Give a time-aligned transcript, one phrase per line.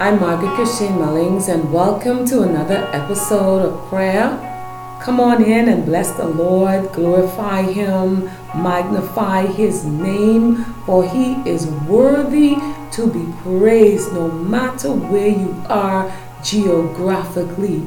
[0.00, 4.30] I'm Margaret Christine Mullings, and welcome to another episode of prayer.
[5.02, 11.66] Come on in and bless the Lord, glorify Him, magnify His name, for He is
[11.66, 12.56] worthy
[12.92, 16.10] to be praised no matter where you are
[16.42, 17.86] geographically.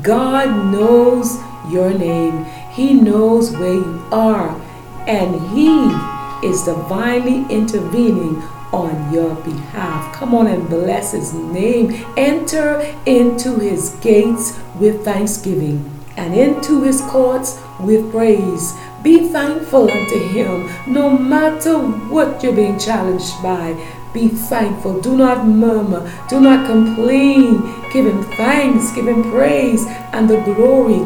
[0.00, 1.36] God knows
[1.70, 4.58] your name, He knows where you are,
[5.06, 8.42] and He is divinely intervening
[8.72, 10.14] on your behalf.
[10.14, 12.04] Come on and bless his name.
[12.16, 18.74] Enter into his gates with thanksgiving and into his courts with praise.
[19.02, 23.76] Be thankful unto him no matter what you're being challenged by.
[24.12, 25.00] Be thankful.
[25.00, 26.10] Do not murmur.
[26.28, 27.62] Do not complain.
[27.92, 28.92] Give him thanks.
[28.92, 31.00] Give him praise and the glory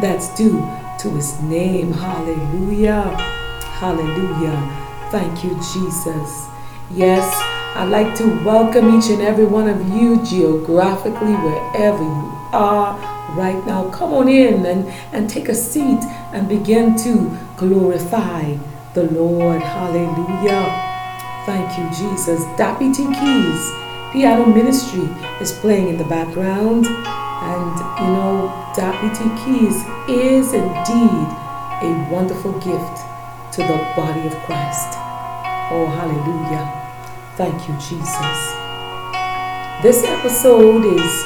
[0.00, 0.60] that's due
[0.98, 1.92] to his name.
[1.92, 3.02] Hallelujah.
[3.78, 4.86] Hallelujah.
[5.10, 6.48] Thank you, Jesus.
[6.90, 7.28] Yes,
[7.76, 12.96] I'd like to welcome each and every one of you geographically, wherever you are
[13.36, 13.90] right now.
[13.90, 18.56] Come on in and, and take a seat and begin to glorify
[18.94, 19.60] the Lord.
[19.60, 20.64] Hallelujah.
[21.44, 22.40] Thank you, Jesus.
[22.56, 25.04] Dappy T Keys piano ministry
[25.40, 26.86] is playing in the background.
[26.86, 29.76] And you know, Dappy T Keys
[30.08, 31.28] is indeed
[31.82, 32.96] a wonderful gift
[33.52, 34.96] to the body of Christ.
[35.70, 36.77] Oh, hallelujah.
[37.38, 38.38] Thank you, Jesus.
[39.80, 41.24] This episode is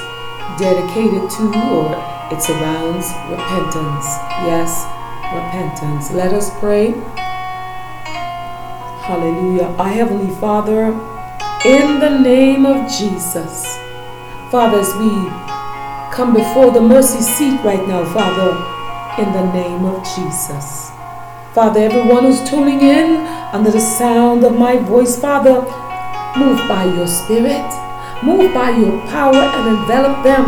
[0.61, 1.89] dedicated to, or
[2.31, 4.05] it surrounds, repentance.
[4.45, 4.85] Yes,
[5.33, 6.13] repentance.
[6.13, 6.91] Let us pray.
[9.09, 9.75] Hallelujah.
[9.79, 10.89] Our Heavenly Father,
[11.65, 13.65] in the name of Jesus,
[14.51, 15.09] Father, as we
[16.15, 18.53] come before the mercy seat right now, Father,
[19.23, 20.91] in the name of Jesus.
[21.55, 23.17] Father, everyone who's tuning in
[23.55, 25.65] under the sound of my voice, Father,
[26.37, 27.69] Move by your spirit,
[28.23, 30.45] move by your power and envelop them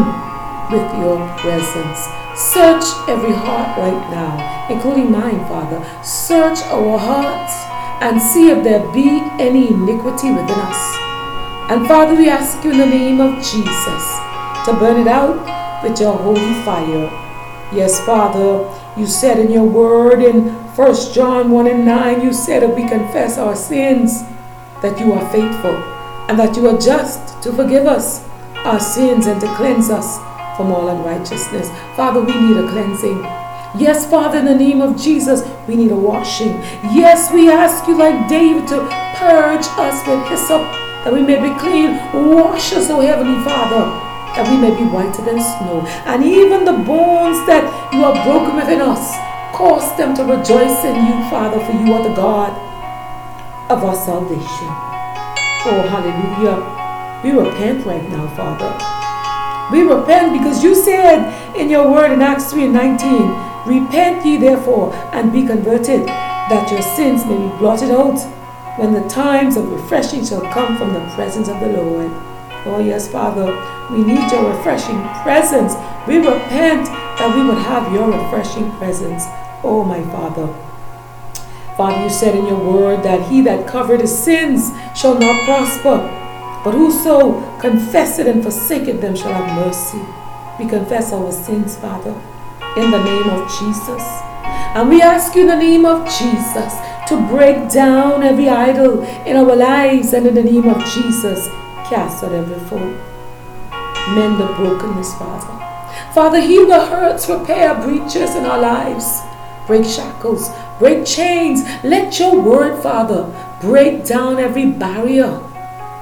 [0.72, 2.08] with your presence.
[2.34, 5.78] Search every heart right now, including mine, Father.
[6.02, 7.52] Search our hearts
[8.02, 10.96] and see if there be any iniquity within us.
[11.70, 14.04] And Father, we ask you in the name of Jesus
[14.64, 17.10] to burn it out with your holy fire.
[17.72, 22.62] Yes, Father, you said in your word in 1 John 1 and 9, you said
[22.62, 24.24] if we confess our sins,
[24.84, 25.72] that you are faithful
[26.28, 28.20] and that you are just to forgive us
[28.68, 30.18] our sins and to cleanse us
[30.58, 31.70] from all unrighteousness.
[31.96, 33.16] Father, we need a cleansing.
[33.80, 36.52] Yes, Father, in the name of Jesus, we need a washing.
[36.92, 38.84] Yes, we ask you, like David, to
[39.16, 40.60] purge us with hyssop
[41.02, 41.96] that we may be clean.
[42.36, 43.88] Wash us, O Heavenly Father,
[44.36, 45.80] that we may be whiter than snow.
[46.04, 49.16] And even the bones that you have broken within us,
[49.56, 52.73] cause them to rejoice in you, Father, for you are the God
[53.70, 54.70] of our salvation.
[55.66, 56.60] Oh, hallelujah.
[57.24, 58.70] We repent right now, Father.
[59.72, 64.36] We repent because you said in your word in Acts 3 and 19, Repent ye
[64.36, 68.20] therefore and be converted, that your sins may be blotted out
[68.78, 72.10] when the times of refreshing shall come from the presence of the Lord.
[72.66, 73.46] Oh, yes, Father,
[73.90, 75.72] we need your refreshing presence.
[76.06, 76.86] We repent
[77.16, 79.24] that we would have your refreshing presence.
[79.62, 80.46] Oh, my Father.
[81.76, 85.98] Father, you said in your word that he that covered his sins shall not prosper,
[86.62, 90.00] but whoso confesseth and forsaketh them shall have mercy.
[90.58, 92.14] We confess our sins, Father,
[92.76, 94.02] in the name of Jesus.
[94.76, 96.74] And we ask you in the name of Jesus
[97.08, 101.48] to break down every idol in our lives and in the name of Jesus,
[101.90, 103.00] cast out every foe.
[104.14, 105.54] Mend the brokenness, Father.
[106.14, 109.20] Father, heal the hurts, repair breaches in our lives,
[109.66, 111.62] break shackles, break chains.
[111.84, 113.30] Let your word, Father,
[113.60, 115.40] break down every barrier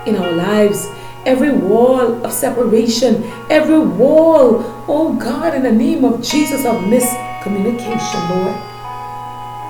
[0.07, 0.89] in our lives,
[1.25, 8.31] every wall of separation, every wall, oh God, in the name of Jesus, of miscommunication,
[8.31, 8.73] Lord.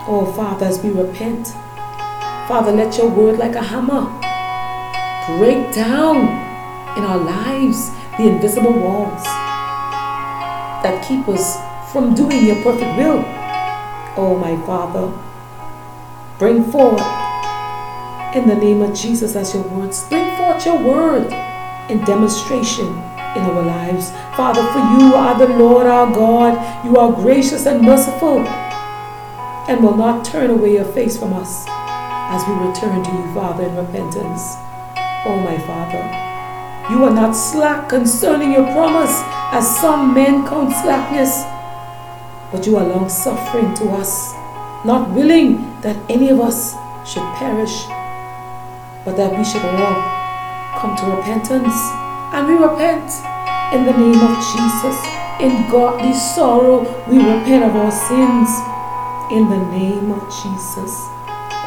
[0.05, 1.49] Oh Father, as we repent,
[2.49, 4.07] Father, let your word like a hammer
[5.39, 6.17] break down
[6.99, 9.23] in our lives the invisible walls
[10.83, 11.57] that keep us
[11.93, 13.42] from doing your perfect will.
[14.15, 15.11] Oh, my Father,
[16.39, 17.01] bring forth
[18.37, 20.07] in the name of Jesus as your words.
[20.09, 21.33] Bring forth your word
[21.89, 24.11] in demonstration in our lives.
[24.37, 26.85] Father, for you are the Lord our God.
[26.85, 28.41] You are gracious and merciful
[29.69, 33.65] and will not turn away your face from us as we return to you, Father,
[33.65, 34.43] in repentance.
[35.25, 39.23] Oh, my Father, you are not slack concerning your promise
[39.53, 41.45] as some men count slackness
[42.53, 44.33] but you are long suffering to us,
[44.85, 46.77] not willing that any of us
[47.09, 47.87] should perish,
[49.05, 49.97] but that we should all
[50.79, 51.75] come to repentance
[52.33, 53.13] And we repent
[53.77, 54.97] in the name of Jesus.
[55.39, 58.49] In godly sorrow, we repent of our sins
[59.31, 60.93] in the name of Jesus.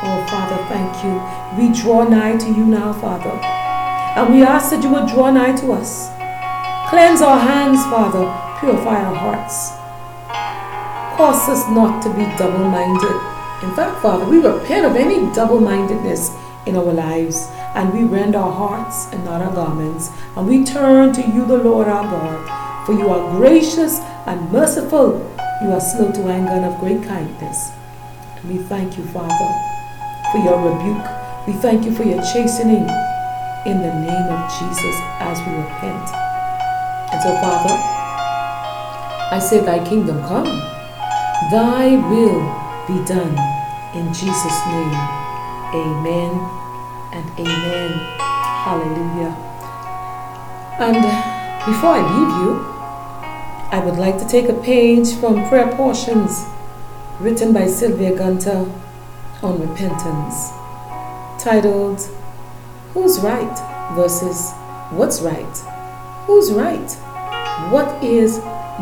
[0.02, 1.14] Oh, Father, thank you.
[1.58, 3.30] We draw nigh to you now, Father.
[4.18, 6.10] And we ask that you would draw nigh to us.
[6.90, 8.26] Cleanse our hands, Father.
[8.60, 9.75] Purify our hearts.
[11.16, 13.16] Cause us not to be double minded.
[13.64, 16.30] In fact, Father, we repent of any double mindedness
[16.66, 20.10] in our lives and we rend our hearts and not our garments.
[20.36, 22.86] And we turn to you, the Lord our God.
[22.86, 25.20] For you are gracious and merciful.
[25.62, 27.72] You are slow to anger and of great kindness.
[28.36, 29.50] And we thank you, Father,
[30.34, 31.48] for your rebuke.
[31.48, 32.84] We thank you for your chastening
[33.66, 36.12] in the name of Jesus as we repent.
[37.14, 37.74] And so, Father,
[39.32, 40.75] I say, Thy kingdom come,
[41.52, 42.42] Thy will
[42.88, 43.38] be done
[43.94, 44.96] in Jesus' name.
[45.76, 46.32] Amen
[47.14, 47.92] and amen.
[48.66, 49.36] Hallelujah.
[50.80, 51.04] And
[51.66, 52.76] before I leave you,
[53.72, 56.46] I would like to take a page from prayer portions
[57.20, 58.66] written by Sylvia Gunter
[59.44, 60.50] on repentance,
[61.38, 62.02] titled
[62.94, 64.52] Who's Right versus
[64.92, 65.58] What's Right?
[66.26, 66.92] Who's right?
[67.72, 68.40] What is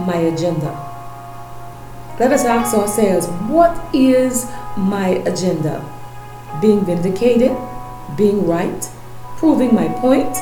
[0.08, 0.93] my agenda?
[2.20, 4.46] Let us ask ourselves, what is
[4.78, 5.84] my agenda?
[6.62, 7.58] Being vindicated?
[8.16, 8.90] being right,
[9.38, 10.36] proving my point,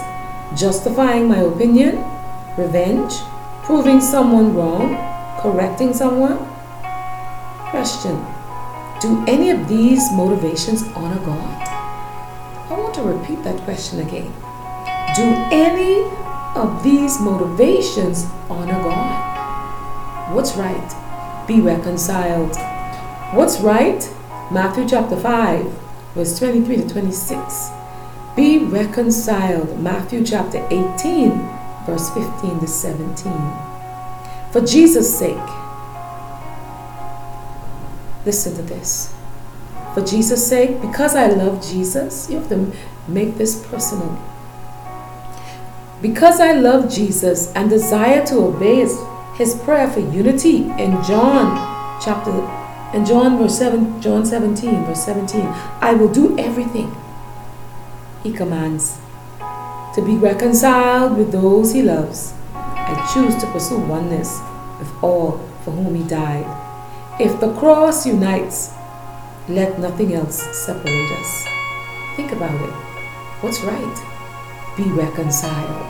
[0.58, 1.96] justifying my opinion,
[2.58, 3.14] revenge,
[3.64, 4.96] proving someone wrong,
[5.42, 6.38] correcting someone?
[7.72, 8.20] Question
[9.00, 11.68] Do any of these motivations honor God?
[12.70, 14.32] I want to repeat that question again.
[15.16, 16.04] Do any
[16.56, 20.36] of these motivations honor God?
[20.36, 21.11] What's right?
[21.48, 22.56] Be reconciled.
[23.34, 24.02] What's right?
[24.52, 25.66] Matthew chapter 5,
[26.16, 27.70] verse 23 to 26.
[28.36, 31.32] Be reconciled, Matthew chapter 18,
[31.86, 33.34] verse 15 to 17.
[34.52, 35.38] For Jesus' sake,
[38.26, 39.14] listen to this.
[39.94, 42.72] For Jesus' sake, because I love Jesus, you have to
[43.08, 44.18] make this personal.
[46.02, 48.98] Because I love Jesus and desire to obey his,
[49.42, 51.58] his prayer for unity in John
[52.00, 52.30] chapter
[52.96, 55.42] and John verse 7, John 17, verse 17,
[55.82, 56.96] I will do everything.
[58.22, 59.00] He commands
[59.96, 62.36] to be reconciled with those he loves.
[62.54, 64.40] I choose to pursue oneness
[64.78, 66.46] with all for whom he died.
[67.20, 68.70] If the cross unites,
[69.50, 71.46] let nothing else separate us.
[72.16, 72.74] Think about it.
[73.42, 74.78] What's right?
[74.78, 75.90] Be reconciled.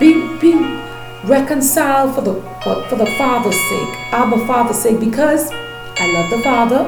[0.00, 0.87] Be, be
[1.24, 6.40] reconciled for the, for, for the Father's sake, Abba Father's sake, because I love the
[6.42, 6.84] Father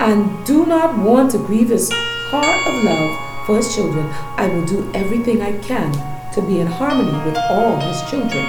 [0.00, 1.90] and do not want to grieve his
[2.30, 4.06] heart of love for his children.
[4.36, 5.92] I will do everything I can
[6.32, 8.46] to be in harmony with all his children.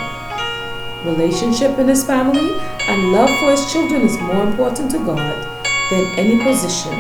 [1.04, 2.54] Relationship in his family
[2.88, 5.18] and love for his children is more important to God
[5.90, 6.94] than any position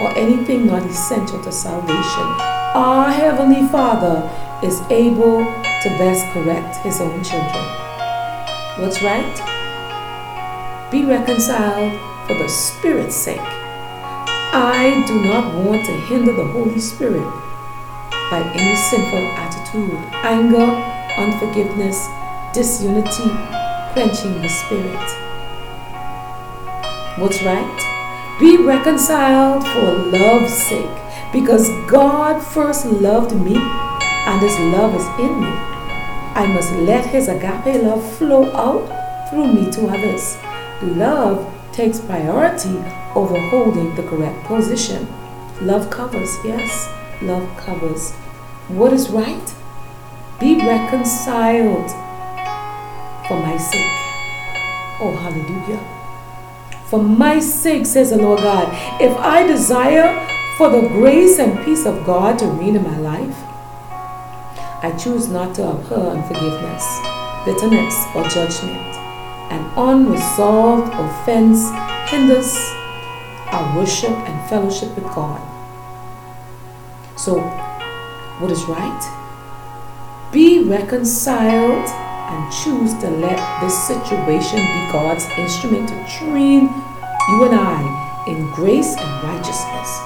[0.00, 2.26] or anything not essential to salvation.
[2.74, 4.30] Our Heavenly Father
[4.62, 5.44] is able
[5.86, 7.64] to best correct his own children.
[8.78, 9.36] What's right?
[10.90, 11.92] Be reconciled
[12.26, 13.38] for the Spirit's sake.
[13.38, 17.30] I do not want to hinder the Holy Spirit
[18.32, 19.94] by any sinful attitude,
[20.24, 20.66] anger,
[21.22, 22.08] unforgiveness,
[22.52, 23.30] disunity,
[23.92, 25.08] quenching the Spirit.
[27.16, 28.38] What's right?
[28.40, 30.98] Be reconciled for love's sake,
[31.32, 35.75] because God first loved me and His love is in me.
[36.36, 40.36] I must let His agape love flow out through me to others.
[40.82, 42.76] Love takes priority
[43.14, 45.08] over holding the correct position.
[45.62, 46.90] Love covers, yes,
[47.22, 48.12] love covers.
[48.68, 49.54] What is right?
[50.38, 51.90] Be reconciled
[53.26, 53.96] for my sake.
[55.00, 55.80] Oh, hallelujah.
[56.90, 58.68] For my sake, says the Lord God,
[59.00, 60.28] if I desire
[60.58, 63.25] for the grace and peace of God to reign in my life,
[64.86, 66.86] I choose not to abhor unforgiveness,
[67.44, 68.86] bitterness, or judgment.
[69.50, 71.58] An unresolved offense
[72.08, 72.54] hinders
[73.50, 75.42] our worship and fellowship with God.
[77.18, 77.40] So,
[78.38, 80.30] what is right?
[80.32, 86.70] Be reconciled and choose to let this situation be God's instrument to train
[87.30, 89.98] you and I in grace and righteousness.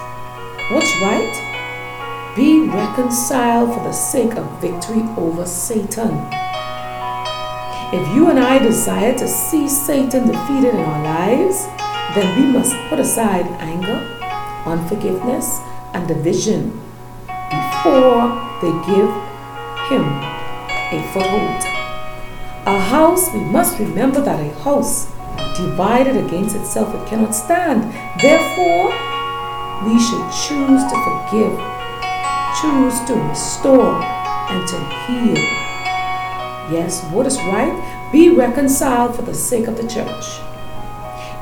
[0.72, 1.50] What's right?
[2.37, 6.14] Be reconciled for the sake of victory over Satan.
[7.92, 11.66] If you and I desire to see Satan defeated in our lives,
[12.14, 13.99] then we must put aside anger,
[14.64, 15.58] unforgiveness,
[15.92, 16.70] and division
[17.26, 18.30] before
[18.62, 19.10] they give
[19.90, 20.06] him
[20.94, 21.64] a foothold.
[22.66, 25.06] A house, we must remember that a house
[25.56, 27.82] divided against itself it cannot stand.
[28.20, 28.94] Therefore,
[29.84, 31.79] we should choose to forgive,
[32.61, 34.02] choose to restore,
[34.50, 35.37] and to heal.
[36.71, 38.09] Yes, what is right?
[38.12, 40.25] Be reconciled for the sake of the church.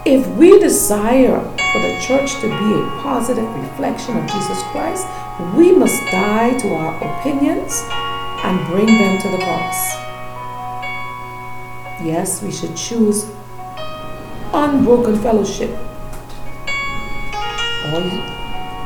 [0.04, 1.40] If we desire
[1.72, 5.06] for the church to be a positive reflection of Jesus Christ,
[5.56, 7.82] we must die to our opinions
[8.44, 9.94] and bring them to the cross.
[12.02, 13.30] Yes, we should choose
[14.52, 15.70] unbroken fellowship.
[17.92, 18.37] Or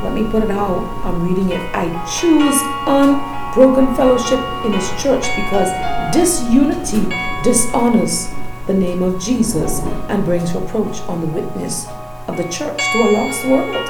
[0.03, 1.61] let me put it how I'm reading it.
[1.75, 1.87] I
[2.21, 5.71] choose unbroken fellowship in His church because
[6.13, 7.07] disunity
[7.43, 8.29] dishonors
[8.67, 11.87] the name of Jesus and brings reproach on the witness
[12.29, 13.89] of the church to a lost world.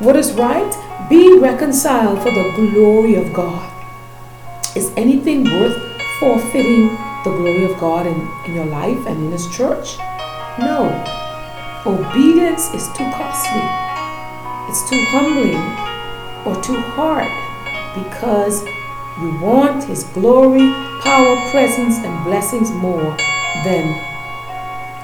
[0.00, 1.08] What is right?
[1.08, 3.70] Be reconciled for the glory of God.
[4.76, 5.76] Is anything worth
[6.18, 6.88] forfeiting
[7.24, 9.98] the glory of God in, in your life and in His church?
[10.58, 10.90] No.
[11.86, 13.60] Obedience is too costly,
[14.68, 15.60] it's too humbling,
[16.46, 17.30] or too hard
[17.94, 18.64] because
[19.20, 23.16] you want His glory, power, presence, and blessings more
[23.64, 23.94] than,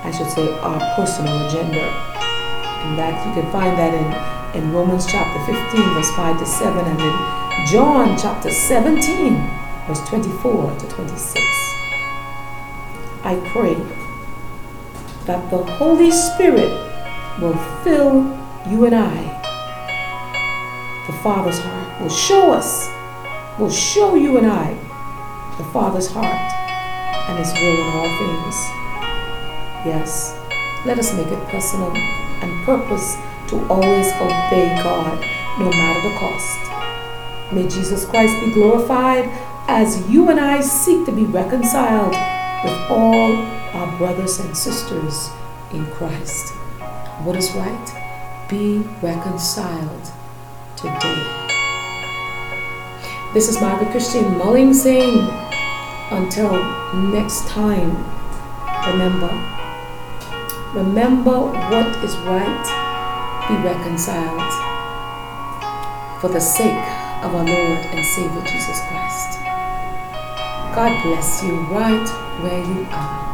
[0.04, 1.80] I should say, our personal agenda.
[1.80, 6.84] And that you can find that in, in Romans chapter 15, verse 5 to 7,
[6.84, 9.36] and in John chapter 17,
[9.86, 11.44] verse 24 to 26.
[13.22, 13.74] I pray
[15.26, 16.70] that the Holy Spirit
[17.40, 18.36] will fill
[18.66, 19.50] you and I.
[21.20, 22.88] The Father's heart will show us,
[23.58, 24.72] will show you and I
[25.58, 26.24] the Father's heart
[27.28, 28.56] and His will in all things.
[29.84, 30.34] Yes,
[30.86, 33.16] let us make it personal and purpose
[33.48, 35.20] to always obey God
[35.58, 37.52] no matter the cost.
[37.52, 39.28] May Jesus Christ be glorified
[39.68, 42.12] as you and I seek to be reconciled
[42.64, 43.36] with all
[43.76, 45.28] our brothers and sisters
[45.70, 46.54] in Christ.
[47.24, 48.46] What is right?
[48.48, 50.12] Be reconciled
[50.80, 51.26] today.
[53.34, 55.28] This is Margaret Christine Mulling saying,
[56.10, 56.50] until
[57.12, 57.90] next time,
[58.87, 59.28] remember,
[60.75, 62.64] remember what is right,
[63.46, 64.40] be reconciled
[66.20, 66.88] for the sake
[67.25, 69.38] of our Lord and Savior Jesus Christ.
[70.75, 72.08] God bless you right
[72.42, 73.29] where you are.